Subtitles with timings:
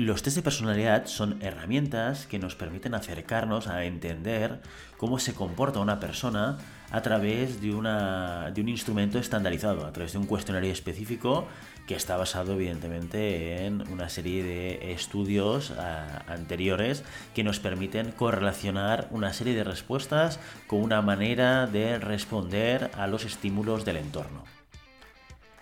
[0.02, 4.60] Los test de personalidad son herramientas que nos permiten acercarnos a entender
[4.98, 6.58] cómo se comporta una persona
[6.90, 11.48] a través de, una, de un instrumento estandarizado, a través de un cuestionario específico
[11.86, 17.04] que está basado evidentemente en una serie de estudios ah, anteriores
[17.36, 23.24] que nos permiten correlacionar una serie de respuestas con una manera de responder a los
[23.24, 24.61] estímulos del entorno.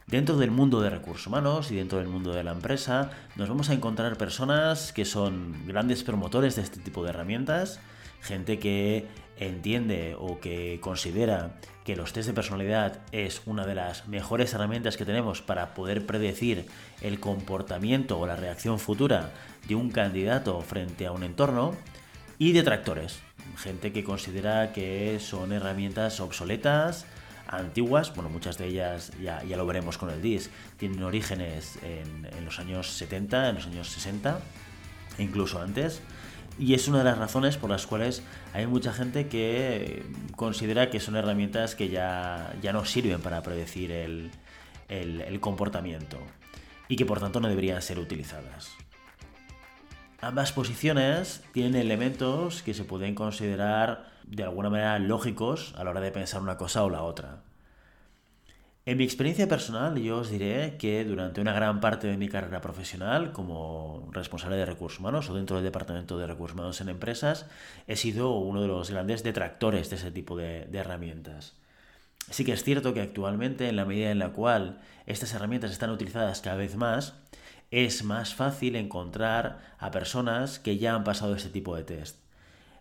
[0.09, 3.69] Dentro del mundo de recursos humanos y dentro del mundo de la empresa nos vamos
[3.69, 7.79] a encontrar personas que son grandes promotores de este tipo de herramientas,
[8.19, 9.05] gente que
[9.37, 14.97] entiende o que considera que los test de personalidad es una de las mejores herramientas
[14.97, 16.65] que tenemos para poder predecir
[17.01, 19.31] el comportamiento o la reacción futura
[19.67, 21.75] de un candidato frente a un entorno,
[22.39, 23.19] y detractores,
[23.57, 27.05] gente que considera que son herramientas obsoletas,
[27.49, 32.27] antiguas, bueno, muchas de ellas ya, ya lo veremos con el DISC, tienen orígenes en,
[32.45, 34.39] los años 70, en los años 60,
[35.17, 36.01] e incluso antes,
[36.57, 38.21] y es una de las razones por las cuales
[38.53, 40.03] hay mucha gente que
[40.35, 44.31] considera que son herramientas que ya, ya no sirven para predecir el,
[44.89, 46.17] el comportamiento
[46.87, 48.75] y que por tanto no deberían ser utilizadas.
[50.21, 56.01] Ambas posiciones tienen elementos que se pueden considerar de alguna manera lógicos a la hora
[56.01, 57.43] de pensar una cosa o la otra.
[58.85, 62.59] En mi experiencia personal, yo os diré que durante una gran parte de mi carrera
[62.59, 67.45] profesional, como responsable de recursos humanos o dentro del departamento de recursos humanos en empresas,
[67.87, 71.53] he sido uno de los grandes detractores de ese tipo de, de herramientas.
[72.29, 75.91] Sí que es cierto que actualmente, en la medida en la cual estas herramientas están
[75.91, 77.13] utilizadas cada vez más,
[77.71, 82.17] es más fácil encontrar a personas que ya han pasado este tipo de test.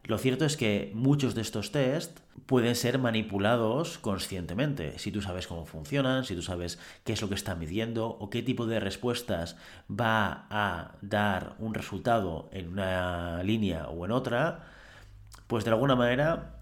[0.05, 4.99] Lo cierto es que muchos de estos test pueden ser manipulados conscientemente.
[4.99, 8.31] Si tú sabes cómo funcionan, si tú sabes qué es lo que está midiendo o
[8.31, 9.57] qué tipo de respuestas
[9.91, 14.65] va a dar un resultado en una línea o en otra,
[15.47, 16.55] pues de alguna manera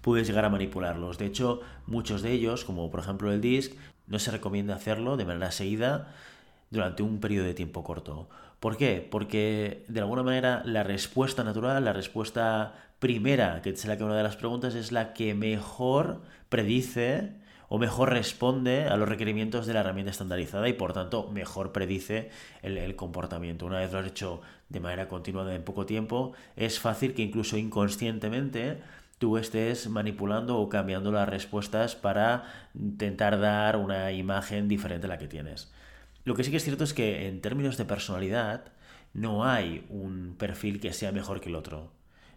[0.00, 1.18] puedes llegar a manipularlos.
[1.18, 3.74] De hecho, muchos de ellos, como por ejemplo el DISC,
[4.06, 6.14] no se recomienda hacerlo de manera seguida
[6.74, 8.28] durante un periodo de tiempo corto.
[8.60, 9.06] ¿Por qué?
[9.10, 14.22] Porque de alguna manera la respuesta natural, la respuesta primera, que la que una de
[14.22, 17.32] las preguntas, es la que mejor predice
[17.68, 22.30] o mejor responde a los requerimientos de la herramienta estandarizada y por tanto mejor predice
[22.62, 23.66] el, el, comportamiento.
[23.66, 27.56] Una vez lo has hecho de manera continuada en poco tiempo, es fácil que incluso
[27.56, 28.78] inconscientemente
[29.18, 35.18] tú estés manipulando o cambiando las respuestas para intentar dar una imagen diferente a la
[35.18, 35.72] que tienes.
[36.24, 38.72] Lo que sí que es cierto es que en términos de personalidad
[39.12, 41.92] no hay un perfil que sea mejor que el otro.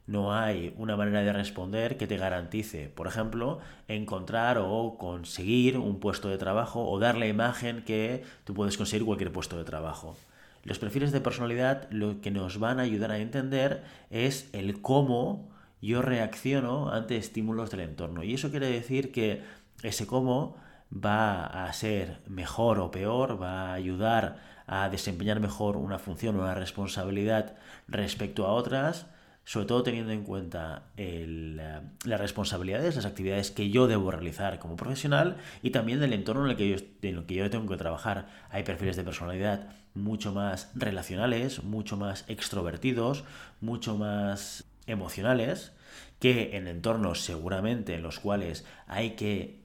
[0.08, 6.00] No hay una manera de responder que te garantice, por ejemplo, encontrar o conseguir un
[6.00, 10.16] puesto de trabajo o dar la imagen que tú puedes conseguir cualquier puesto de trabajo.
[10.64, 15.50] Los perfiles de personalidad lo que nos van a ayudar a entender es el cómo
[15.82, 18.24] yo reacciono ante estímulos del entorno.
[18.24, 19.44] Y eso quiere decir que
[19.84, 20.58] ese cómo
[20.92, 24.38] va a ser mejor o peor, va a ayudar
[24.68, 27.56] a desempeñar mejor una función o una responsabilidad
[27.88, 29.08] respecto a otras,
[29.46, 34.76] sobre todo teniendo en cuenta el, las responsabilidades, las actividades que yo debo realizar como
[34.76, 37.78] profesional y también del entorno en el, que yo, en el que yo tengo que
[37.78, 38.28] trabajar.
[38.50, 43.24] Hay perfiles de personalidad mucho más relacionales, mucho más extrovertidos,
[43.62, 45.72] mucho más emocionales,
[46.20, 49.57] que en entornos seguramente en los cuales hay que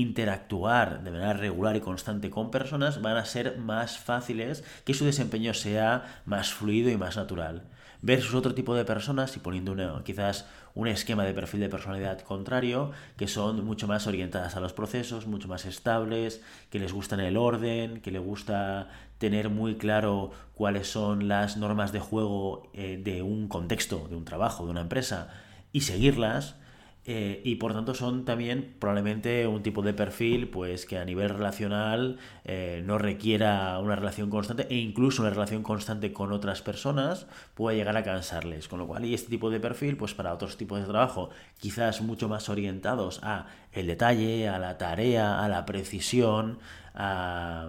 [0.00, 5.04] interactuar de manera regular y constante con personas van a ser más fáciles, que su
[5.04, 7.62] desempeño sea más fluido y más natural.
[8.02, 12.90] versus otro tipo de personas y poniendo quizás un esquema de perfil de personalidad contrario,
[13.16, 17.38] que son mucho más orientadas a los procesos, mucho más estables, que les gusta el
[17.38, 23.22] orden, que les gusta tener muy claro cuáles son las normas de juego eh, de
[23.22, 25.28] un contexto, de un trabajo, de una empresa,
[25.72, 26.56] y seguirlas
[27.06, 31.28] eh, y por tanto son también probablemente un tipo de perfil pues que a nivel
[31.28, 37.26] relacional eh, no requiera una relación constante e incluso una relación constante con otras personas
[37.54, 38.68] puede llegar a cansarles.
[38.68, 41.28] Con lo cual, y este tipo de perfil, pues para otros tipos de trabajo,
[41.58, 46.58] quizás mucho más orientados a el detalle, a la tarea, a la precisión,
[46.94, 47.68] a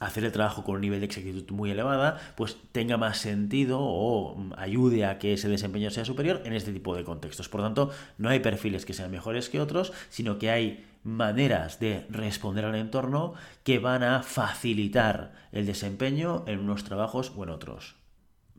[0.00, 4.36] hacer el trabajo con un nivel de exactitud muy elevada, pues tenga más sentido o
[4.56, 7.48] ayude a que ese desempeño sea superior en este tipo de contextos.
[7.48, 12.06] Por tanto, no hay perfiles que sean mejores que otros, sino que hay maneras de
[12.08, 17.96] responder al entorno que van a facilitar el desempeño en unos trabajos o en otros.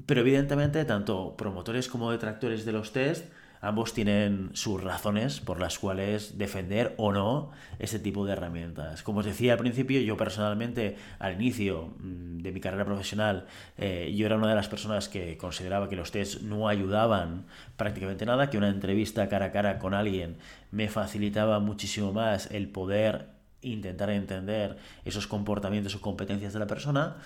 [0.05, 3.25] Pero evidentemente, tanto promotores como detractores de los test
[3.61, 9.03] ambos tienen sus razones por las cuales defender o no ese tipo de herramientas.
[9.03, 13.45] Como os decía al principio, yo personalmente al inicio mm, de mi carrera profesional,
[13.77, 17.45] eh, yo era una de las personas que consideraba que los tests no ayudaban
[17.77, 20.37] prácticamente nada, que una entrevista cara a cara con alguien
[20.71, 27.17] me facilitaba muchísimo más el poder intentar entender esos comportamientos o competencias de la persona.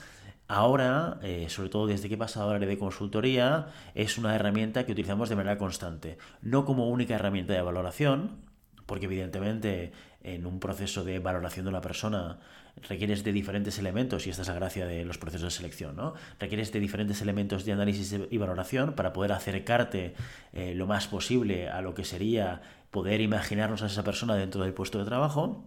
[0.48, 4.86] Ahora, eh, sobre todo desde que he pasado al área de consultoría, es una herramienta
[4.86, 6.18] que utilizamos de manera constante.
[6.42, 8.46] No como única herramienta de valoración,
[8.86, 12.40] porque evidentemente en un proceso de valoración de una persona
[12.88, 16.14] requieres de diferentes elementos, y esta es la gracia de los procesos de selección, ¿no?
[16.40, 20.14] Requieres de diferentes elementos de análisis y valoración para poder acercarte
[20.54, 22.62] eh, lo más posible a lo que sería
[22.92, 25.66] poder imaginarnos a esa persona dentro del puesto de trabajo.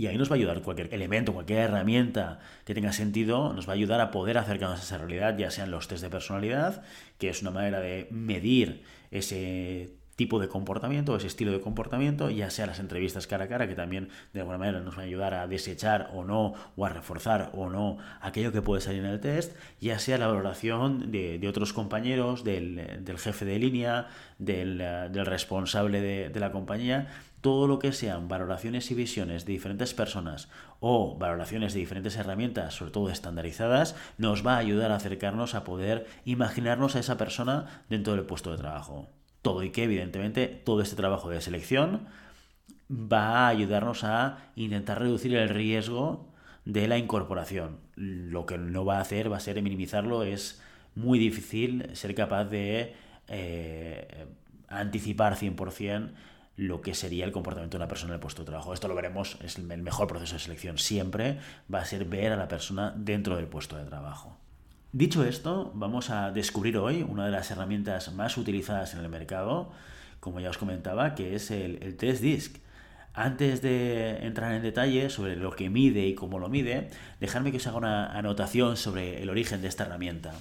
[0.00, 3.72] Y ahí nos va a ayudar cualquier elemento, cualquier herramienta que tenga sentido, nos va
[3.72, 6.82] a ayudar a poder acercarnos a esa realidad, ya sean los test de personalidad,
[7.18, 12.48] que es una manera de medir ese tipo de comportamiento, ese estilo de comportamiento, ya
[12.48, 15.34] sea las entrevistas cara a cara, que también de alguna manera nos van a ayudar
[15.34, 19.20] a desechar o no, o a reforzar o no aquello que puede salir en el
[19.20, 24.08] test, ya sea la valoración de, otros compañeros, del, jefe de línea,
[24.38, 24.78] del,
[25.26, 27.08] responsable de, de la compañía,
[27.40, 30.48] todo lo que sean valoraciones y visiones de diferentes personas
[30.80, 35.64] o valoraciones de diferentes herramientas, sobre todo estandarizadas, nos va a ayudar a acercarnos a
[35.64, 39.08] poder imaginarnos a esa persona dentro del puesto de trabajo
[39.42, 42.06] todo y que evidentemente todo este trabajo de selección
[42.90, 46.32] va a ayudarnos a intentar reducir el riesgo
[46.64, 47.78] de la incorporación.
[47.94, 50.62] Lo que no va a hacer va a ser minimizarlo, es
[50.94, 52.94] muy difícil ser capaz de
[53.28, 54.26] eh,
[54.68, 56.10] anticipar 100%
[56.60, 58.74] lo que sería el comportamiento de una persona en el puesto de trabajo.
[58.74, 61.38] Esto lo veremos, es el mejor proceso de selección siempre,
[61.72, 64.36] va a ser ver a la persona dentro del puesto de trabajo.
[64.92, 69.72] Dicho esto, vamos a descubrir hoy una de las herramientas más utilizadas en el mercado,
[70.20, 72.56] como ya os comentaba, que es el, test disk.
[73.14, 76.90] Antes de entrar en detalle sobre lo que mide y cómo lo mide,
[77.20, 80.34] dejadme que os haga una anotación sobre el origen de esta herramienta.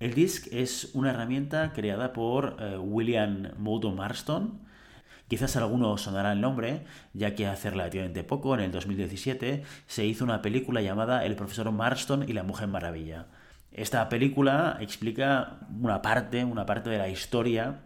[0.00, 4.63] El disk es una herramienta creada por eh, William Moulton Marston,
[5.28, 10.24] Quizás alguno sonará el nombre, ya que hace relativamente poco, en el 2017, se hizo
[10.24, 13.26] una película llamada El profesor Marston y la Mujer Maravilla.
[13.72, 17.80] Esta película explica una parte, una parte de la historia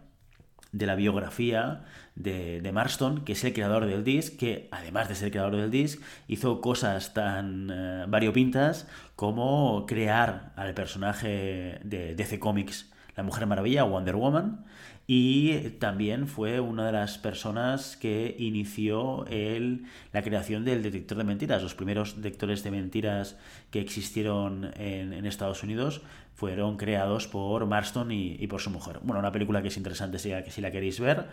[0.71, 5.31] de la biografía de, Marston, que es el creador del disc, que además de ser
[5.31, 12.91] creador del disc, hizo cosas tan eh, variopintas como crear al personaje de DC Comics,
[13.15, 14.65] la Mujer Maravilla, Wonder Woman,
[15.11, 21.23] y también fue una de las personas que inició el, la creación del detector de
[21.23, 21.63] mentiras.
[21.63, 23.35] Los primeros detectores de mentiras
[23.71, 26.03] que existieron en, Estados Unidos
[26.35, 28.99] fueron creados por Marston y, por su mujer.
[29.01, 30.29] Bueno, una película que es interesante si,
[30.61, 31.25] la queréis ver,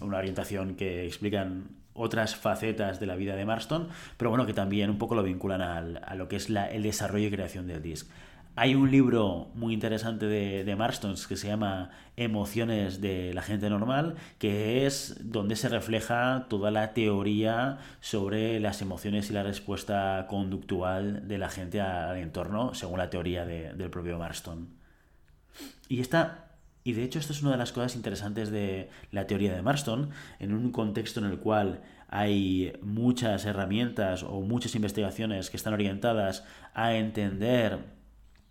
[0.00, 4.90] una orientación que explican otras facetas de la vida de Marston, pero bueno, que también
[4.90, 8.10] un poco lo vinculan a lo que es el desarrollo y creación del disc.
[8.56, 13.70] Hay un libro muy interesante de, de Marstons que se llama Emociones de la gente
[13.70, 20.26] normal, que es donde se refleja toda la teoría sobre las emociones y la respuesta
[20.28, 24.68] conductual de la gente al entorno, según la teoría del propio Marston.
[25.88, 26.50] Y esta
[26.82, 30.10] y de hecho, esto es una de las cosas interesantes de la teoría de Marston,
[30.38, 36.44] en un contexto en el cual hay muchas herramientas o muchas investigaciones que están orientadas
[36.74, 37.99] a entender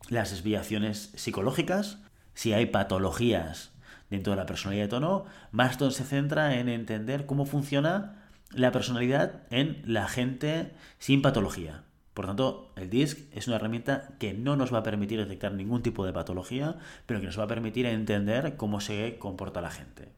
[0.07, 1.99] las desviaciones psicológicas,
[2.33, 3.71] si hay patologías
[4.09, 8.15] dentro de la personalidad de tono, Marston se centra en entender cómo funciona
[8.51, 11.83] la personalidad en la gente sin patología.
[12.13, 15.83] Por tanto, el DISC es una herramienta que no nos va a permitir detectar ningún
[15.83, 20.09] tipo de patología, pero que nos va a permitir entender cómo se comporta la gente.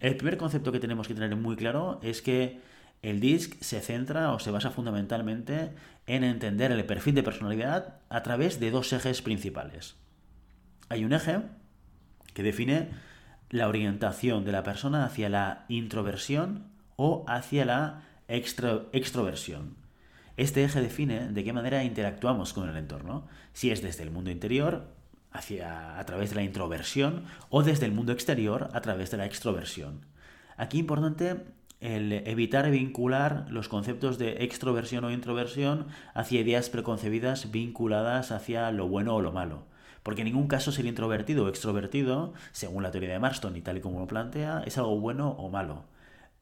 [0.00, 2.60] El primer concepto que tenemos que tener muy claro es que
[3.02, 5.72] el DISC se centra o se basa fundamentalmente
[6.06, 9.96] en entender el perfil de personalidad a través de dos ejes principales.
[10.88, 11.40] Hay un eje
[12.32, 12.90] que define
[13.50, 19.76] la orientación de la persona hacia la introversión o hacia la extroversión.
[20.36, 24.30] Este eje define de qué manera interactuamos con el entorno, si es desde el mundo
[24.30, 24.88] interior
[25.30, 29.26] hacia a través de la introversión o desde el mundo exterior a través de la
[29.26, 30.06] extroversión.
[30.56, 31.44] Aquí importante
[31.80, 38.88] el evitar vincular los conceptos de extroversión o introversión hacia ideas preconcebidas vinculadas hacia lo
[38.88, 39.66] bueno o lo malo.
[40.02, 43.78] Porque en ningún caso ser introvertido o extrovertido, según la teoría de Marston y tal
[43.78, 45.84] y como lo plantea, es algo bueno o malo.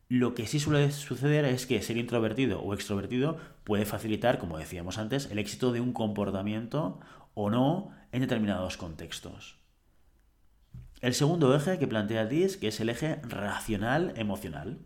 [0.08, 4.98] Lo que sí suele suceder es que ser introvertido o extrovertido puede facilitar, como decíamos
[4.98, 7.00] antes, el éxito de un comportamiento
[7.34, 9.56] o no en determinados contextos.
[11.00, 14.78] El segundo eje que plantea DIS, que es el eje racional emocional.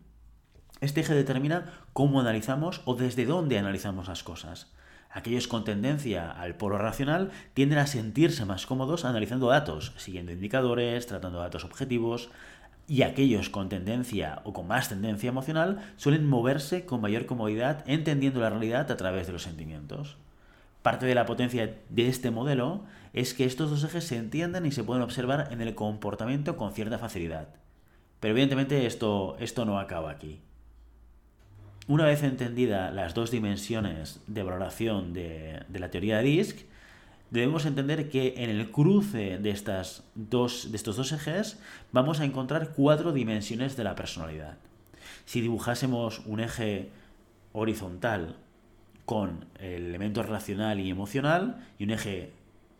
[0.81, 4.73] Este eje determina cómo analizamos o desde dónde analizamos las cosas.
[5.11, 11.07] Aquellos con tendencia al polo racional tienden a sentirse más cómodos analizando datos, siguiendo indicadores,
[11.07, 12.29] tratando datos objetivos,
[12.89, 18.41] y aquellos con tendencia o con más tendencia emocional suelen moverse con mayor comodidad entendiendo
[18.41, 20.19] la realidad a través de los sentimientos.
[20.83, 24.73] Parte de la potencia de este modelo es que estos dos ejes se entiendan y
[24.73, 27.49] se pueden observar en el comportamiento con cierta facilidad.
[28.21, 30.41] Pero evidentemente esto, esto no acaba aquí.
[31.89, 36.67] Una vez entendida las dos dimensiones de valoración de, la teoría de DISC,
[37.31, 41.61] debemos entender que en el cruce de, estas dos, de estos dos ejes
[41.93, 44.57] vamos a encontrar cuatro dimensiones de la personalidad.
[45.27, 46.91] Si dibujásemos un eje
[47.53, 48.35] horizontal
[49.05, 52.33] con el elemento racional y emocional y un eje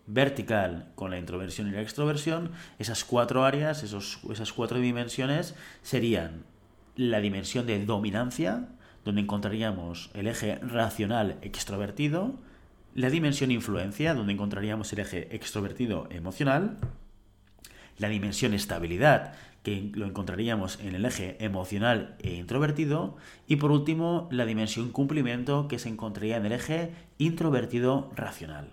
[0.09, 6.43] vertical con la introversión y la extroversión, esas cuatro áreas, esos, esas cuatro dimensiones serían
[6.97, 8.69] la dimensión de dominancia,
[9.07, 12.35] donde encontraríamos el eje racional extrovertido,
[12.93, 16.77] la dimensión influencia, donde encontraríamos el eje extrovertido emocional,
[17.99, 24.27] la dimensión estabilidad, que lo encontraríamos en el eje emocional e introvertido, y por último
[24.33, 28.73] la dimensión cumplimiento, que se encontraría en el eje introvertido racional.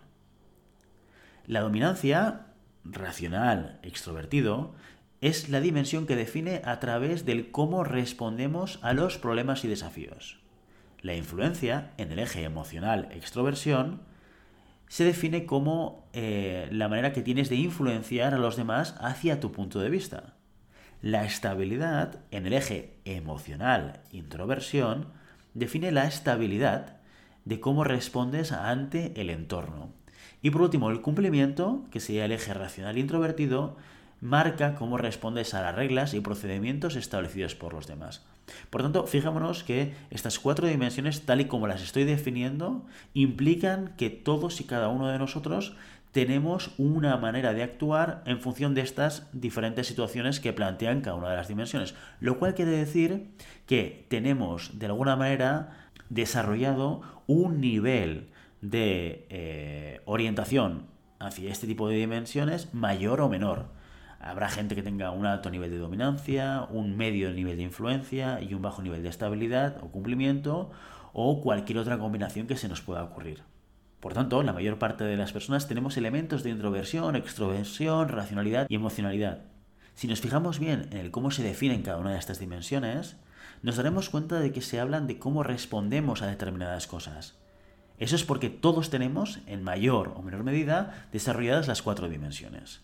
[1.46, 2.48] La dominancia,
[2.84, 4.74] racional extrovertido,
[5.24, 10.42] es la dimensión que define a través del cómo respondemos a los problemas y desafíos.
[11.02, 14.02] La influencia, en el eje emocional extroversión,
[14.90, 19.54] se define como eh, la manera que tienes de influenciar a los demás hacia tu
[19.54, 20.34] punto de vista.
[21.02, 25.08] La estabilidad, en el eje emocional introversión,
[25.54, 26.98] define la estabilidad
[27.46, 29.94] de cómo respondes ante el entorno.
[30.42, 33.78] Y por último, el cumplimiento, que sería el eje racional introvertido,
[34.24, 38.26] marca cómo respondes a las reglas y procedimientos establecidos por los demás.
[38.70, 44.10] Por tanto, fijémonos que estas cuatro dimensiones, tal y como las estoy definiendo, implican que
[44.10, 45.76] todos y cada uno de nosotros
[46.14, 51.30] tenemos una manera de actuar en función de estas diferentes situaciones que plantean cada una
[51.30, 51.94] de las dimensiones.
[52.22, 53.28] Lo cual quiere decir
[53.66, 58.30] que tenemos de alguna manera desarrollado un nivel
[58.62, 60.86] de eh, orientación
[61.20, 63.83] hacia este tipo de dimensiones mayor o menor.
[64.24, 68.54] Habrá gente que tenga un alto nivel de dominancia, un medio nivel de influencia y
[68.54, 70.72] un bajo nivel de estabilidad o cumplimiento
[71.12, 73.44] o cualquier otra combinación que se nos pueda ocurrir.
[74.00, 78.76] Por tanto, la mayor parte de las personas tenemos elementos de introversión, extroversión, racionalidad y
[78.76, 79.42] emocionalidad.
[79.94, 83.18] Si nos fijamos bien en el cómo se definen cada una de estas dimensiones,
[83.62, 87.38] nos daremos cuenta de que se hablan de cómo respondemos a determinadas cosas.
[87.98, 92.82] Eso es porque todos tenemos, en mayor o menor medida, desarrolladas las cuatro dimensiones.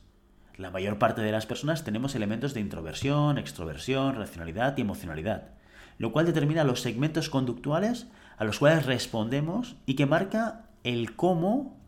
[0.60, 5.51] La mayor parte de las personas tenemos elementos de introversión, extroversión, racionalidad y emocionalidad,
[5.98, 11.80] lo cual determina los segmentos conductuales a los cuales respondemos y que marca el cómo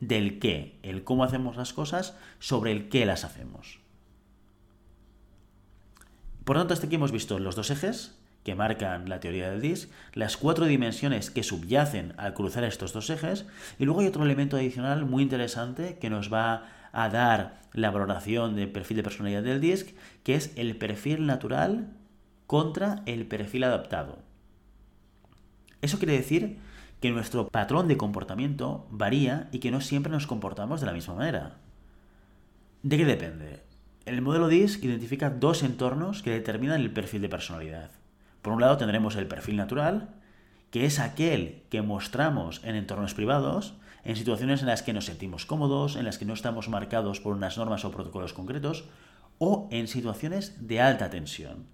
[0.00, 3.78] del qué, el cómo hacemos las cosas sobre el qué las hacemos.
[6.44, 9.88] Por tanto, hasta aquí hemos visto los dos ejes que marcan la teoría del DISC,
[10.14, 13.46] las cuatro dimensiones que subyacen al cruzar estos dos ejes,
[13.78, 18.56] y luego hay otro elemento adicional muy interesante que nos va a dar la valoración
[18.56, 21.92] del perfil de personalidad del DISC, que es el perfil natural
[22.46, 24.18] contra el perfil adaptado.
[25.82, 26.58] Eso quiere decir
[27.00, 31.14] que nuestro patrón de comportamiento varía y que no siempre nos comportamos de la misma
[31.14, 31.58] manera.
[32.82, 33.62] ¿De qué depende?
[34.06, 37.90] El modelo DISC identifica dos entornos que determinan el perfil de personalidad.
[38.40, 40.14] Por un lado tendremos el perfil natural
[40.70, 43.74] que es aquel que mostramos en entornos privados,
[44.06, 47.34] en situaciones en las que nos sentimos cómodos, en las que no estamos marcados por
[47.34, 48.84] unas normas o protocolos concretos,
[49.38, 51.66] o en situaciones de alta tensión.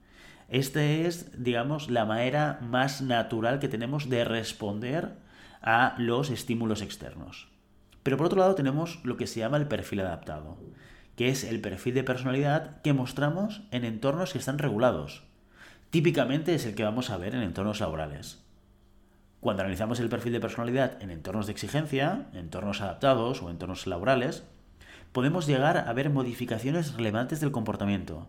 [0.48, 5.12] Esta es, digamos, la manera más natural que tenemos de responder
[5.60, 7.48] a los estímulos externos.
[8.02, 10.56] Pero por otro lado tenemos lo que se llama el perfil adaptado,
[11.16, 15.22] que es el perfil de personalidad que mostramos en entornos que están regulados.
[15.90, 18.41] Típicamente es el que vamos a ver en entornos laborales.
[19.42, 24.44] Cuando analizamos el perfil de personalidad en entornos de exigencia, entornos adaptados o entornos laborales,
[25.10, 28.28] podemos llegar a ver modificaciones relevantes del comportamiento.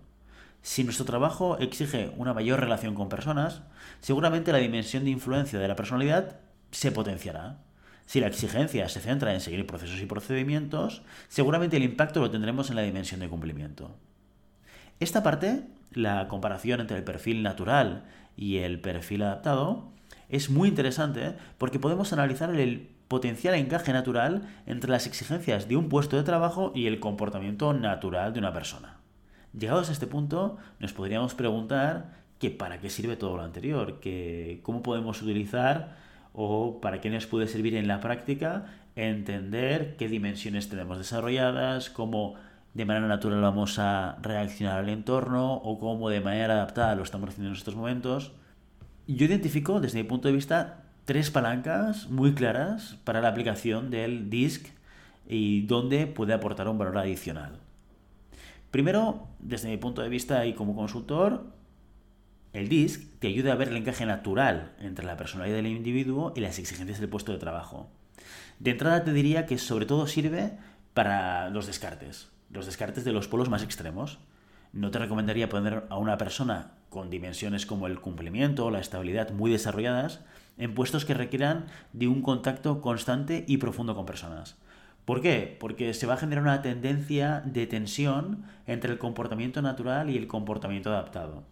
[0.64, 3.62] Si nuestro trabajo exige una mayor relación con personas,
[4.00, 6.40] seguramente la dimensión de influencia de la personalidad
[6.72, 7.60] se potenciará.
[8.08, 12.72] Si la exigencia se centra en seguir procesos y procedimientos, seguramente el impacto lo tendremos
[12.72, 13.96] en la dimensión de cumplimiento.
[15.00, 18.06] Esta parte, la comparación entre el perfil natural
[18.36, 19.94] y el perfil adaptado,
[20.34, 25.90] es muy interesante porque podemos analizar el potencial encaje natural entre las exigencias de un
[25.90, 28.98] puesto de trabajo y el comportamiento natural de una persona.
[29.56, 34.62] Llegados a este punto, nos podríamos preguntar que para qué sirve todo lo anterior, que
[34.64, 35.98] cómo podemos utilizar
[36.34, 42.36] o para qué nos puede servir en la práctica entender qué dimensiones tenemos desarrolladas, cómo
[42.74, 47.30] de manera natural vamos a reaccionar al entorno o cómo de manera adaptada lo estamos
[47.30, 48.32] haciendo en estos momentos.
[49.06, 54.30] Yo identifico desde mi punto de vista tres palancas muy claras para la aplicación del
[54.30, 54.68] DISC
[55.28, 57.60] y dónde puede aportar un valor adicional.
[58.72, 61.46] Primero, desde mi punto de vista y como consultor,
[62.54, 66.40] el DISC te ayuda a ver el encaje natural entre la personalidad del individuo y
[66.40, 67.90] las exigencias del puesto de trabajo.
[68.60, 70.58] De entrada te diría que sobre todo sirve
[70.94, 74.20] para los descartes, los descartes de los polos más extremos.
[74.74, 79.32] No te recomendaría poner a una persona con dimensiones como el cumplimiento o la estabilidad
[79.32, 80.22] muy desarrolladas
[80.58, 84.58] en puestos que requieran de un contacto constante y profundo con personas.
[85.06, 85.58] ¿Por qué?
[85.60, 90.28] Porque se va a generar una tendencia de tensión entre el comportamiento natural y el
[90.28, 91.44] comportamiento adaptado.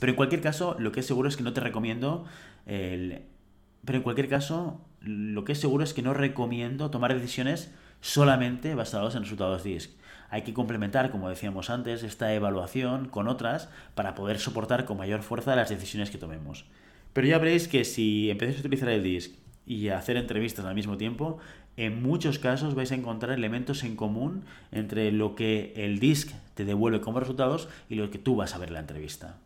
[0.00, 2.24] Pero en cualquier caso, lo que es seguro es que no te recomiendo.
[2.64, 8.74] Pero en cualquier caso, lo que es seguro es que no recomiendo tomar decisiones solamente
[8.74, 9.90] basadas en resultados DISC.
[10.28, 15.22] Hay que complementar, como decíamos antes, esta evaluación con otras para poder soportar con mayor
[15.22, 16.66] fuerza las decisiones que tomemos.
[17.14, 20.74] Pero ya veréis que si empezáis a utilizar el DISC y a hacer entrevistas al
[20.74, 21.38] mismo tiempo,
[21.78, 26.66] en muchos casos vais a encontrar elementos en común entre lo que el DISC te
[26.66, 29.38] devuelve como resultados y lo que tú vas a ver en la entrevista.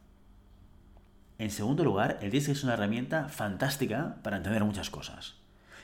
[1.38, 5.36] En segundo lugar, el DISC es una herramienta fantástica para entender muchas cosas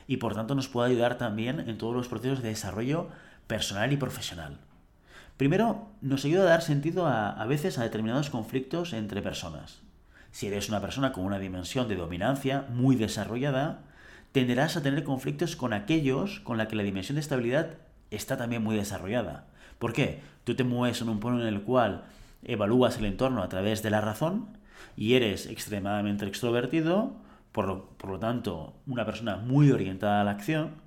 [0.07, 3.09] y por tanto nos puede ayudar también en todos los procesos de desarrollo
[3.47, 4.59] personal y profesional.
[5.37, 9.81] Primero, nos ayuda a dar sentido a, a veces a determinados conflictos entre personas.
[10.31, 13.81] Si eres una persona con una dimensión de dominancia muy desarrollada,
[14.33, 17.79] tenderás a tener conflictos con aquellos con la que la dimensión de estabilidad
[18.11, 19.47] está también muy desarrollada.
[19.79, 20.23] ¿Por qué?
[20.45, 22.05] Tú te mueves en un punto en el cual
[22.45, 24.49] evalúas el entorno a través de la razón
[24.97, 27.13] y eres extremadamente extrovertido,
[27.55, 30.83] por lo, tanto, una persona muy orientada a la acción,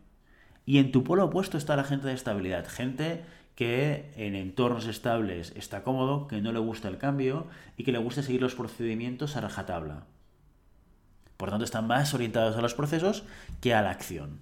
[0.66, 3.24] y en tu polo opuesto está la gente de estabilidad, gente
[3.56, 8.00] que en entornos estables está cómodo, que no le gusta el cambio y que le
[8.00, 10.08] gusta seguir los procedimientos a rajatabla.
[11.38, 13.24] Por tanto, están más orientados a los procesos
[13.62, 14.42] que a la acción.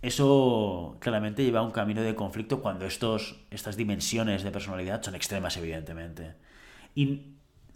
[0.00, 5.16] Eso claramente lleva a un camino de conflicto cuando estos, estas dimensiones de personalidad son
[5.16, 6.34] extremas, evidentemente.
[6.94, 7.34] Y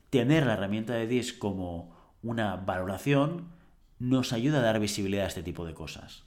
[0.09, 3.49] tener la herramienta de DISC como una valoración
[3.99, 6.25] nos ayuda a dar visibilidad a este tipo de cosas.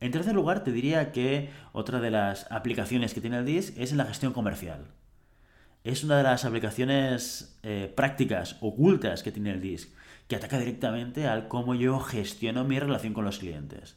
[0.00, 3.92] En tercer lugar, te diría que otra de las aplicaciones que tiene el DISC es
[3.92, 4.88] en la gestión comercial.
[5.82, 9.94] Es una de las aplicaciones eh, prácticas ocultas que tiene el DISC,
[10.28, 13.96] que ataca directamente al cómo yo gestiono mi relación con los clientes.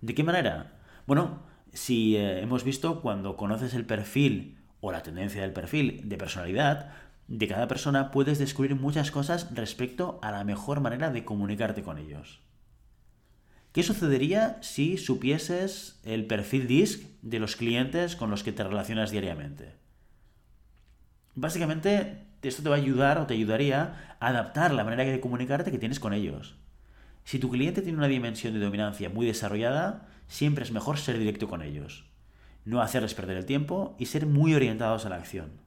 [0.00, 0.78] ¿De qué manera?
[1.06, 6.16] Bueno, si eh, hemos visto cuando conoces el perfil o la tendencia del perfil de
[6.16, 6.92] personalidad,
[7.32, 11.96] de cada persona puedes descubrir muchas cosas respecto a la mejor manera de comunicarte con
[11.96, 12.40] ellos.
[13.72, 19.10] ¿Qué sucedería si supieses el perfil DISC de los clientes con los que te relacionas
[19.10, 19.72] diariamente?
[21.34, 25.70] Básicamente, esto te va a ayudar o te ayudaría a adaptar la manera de comunicarte
[25.70, 26.56] que tienes con ellos.
[27.24, 31.48] Si tu cliente tiene una dimensión de dominancia muy desarrollada, siempre es mejor ser directo
[31.48, 32.04] con ellos,
[32.66, 35.61] no hacerles perder el tiempo y ser muy orientados a la acción.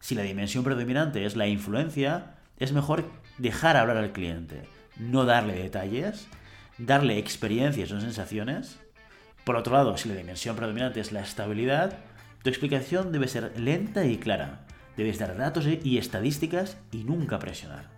[0.00, 3.04] Si la dimensión predominante es la influencia, es mejor
[3.38, 4.62] dejar hablar al cliente,
[4.98, 6.26] no darle detalles,
[6.78, 8.78] darle experiencias o sensaciones.
[9.44, 11.98] Por otro lado, si la dimensión predominante es la estabilidad,
[12.42, 14.66] tu explicación debe ser lenta y clara.
[14.96, 17.88] Debes dar datos y estadísticas y nunca presionar.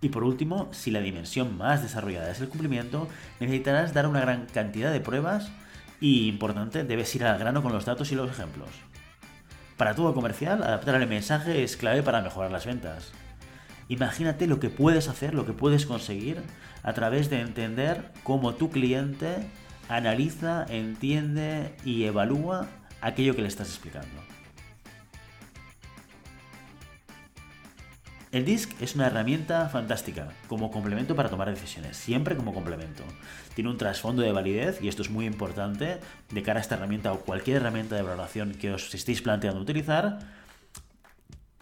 [0.00, 4.46] Y por último, si la dimensión más desarrollada es el cumplimiento, necesitarás dar una gran
[4.46, 5.50] cantidad de pruebas
[6.00, 8.70] y, importante, debes ir al grano con los datos y los ejemplos.
[9.76, 13.12] Para todo comercial, adaptar el mensaje es clave para mejorar las ventas.
[13.88, 16.40] Imagínate lo que puedes hacer, lo que puedes conseguir
[16.82, 19.46] a través de entender cómo tu cliente
[19.88, 22.68] analiza, entiende y evalúa
[23.00, 24.22] aquello que le estás explicando.
[28.32, 33.04] El DISC es una herramienta fantástica como complemento para tomar decisiones, siempre como complemento.
[33.54, 37.12] Tiene un trasfondo de validez y esto es muy importante de cara a esta herramienta
[37.12, 40.20] o cualquier herramienta de valoración que os estéis planteando utilizar,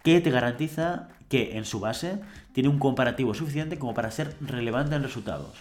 [0.05, 2.21] que te garantiza que en su base
[2.53, 5.59] tiene un comparativo suficiente como para ser relevante en resultados.